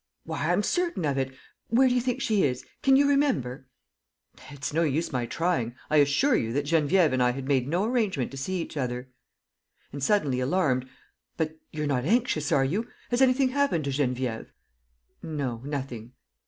"Why, 0.25 0.51
I'm 0.51 0.63
certain 0.63 1.05
of 1.05 1.19
it. 1.19 1.31
Where 1.67 1.87
do 1.87 1.93
you 1.93 2.01
think 2.01 2.23
she 2.23 2.41
is? 2.41 2.65
Can 2.81 2.95
you 2.95 3.07
remember?..." 3.07 3.67
"It's 4.49 4.73
no 4.73 4.81
use 4.81 5.11
my 5.13 5.27
trying. 5.27 5.75
I 5.91 5.97
assure 5.97 6.35
you 6.35 6.51
that 6.53 6.65
Geneviève 6.65 7.13
and 7.13 7.21
I 7.21 7.29
had 7.33 7.47
made 7.47 7.67
no 7.67 7.83
arrangement 7.83 8.31
to 8.31 8.37
see 8.37 8.59
each 8.63 8.75
other." 8.75 9.11
And, 9.93 10.01
suddenly 10.03 10.39
alarmed: 10.39 10.89
"But 11.37 11.55
you're 11.71 11.85
not 11.85 12.03
anxious, 12.05 12.51
are 12.51 12.65
you? 12.65 12.87
Has 13.11 13.21
anything 13.21 13.49
happened 13.49 13.83
to 13.83 13.89
Geneviève?" 13.91 14.47
"No, 15.21 15.61
nothing." 15.65 16.13